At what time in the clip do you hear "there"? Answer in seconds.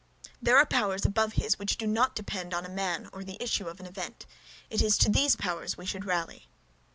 0.41-0.57